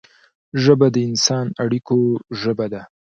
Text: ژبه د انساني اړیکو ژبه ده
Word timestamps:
ژبه 0.63 0.87
د 0.91 0.97
انساني 1.07 1.51
اړیکو 1.63 1.97
ژبه 2.41 2.65
ده 2.73 2.81